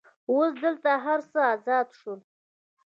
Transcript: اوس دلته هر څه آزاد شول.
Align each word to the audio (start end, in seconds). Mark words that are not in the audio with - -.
اوس 0.29 0.51
دلته 0.63 0.91
هر 1.05 1.19
څه 1.31 1.39
آزاد 1.55 1.87
شول. 1.99 2.19